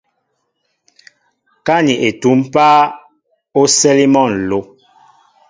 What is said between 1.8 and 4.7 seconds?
ni etúm páá, o sɛli mol nló.